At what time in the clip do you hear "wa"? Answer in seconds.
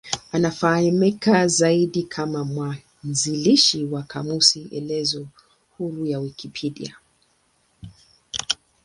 3.85-4.03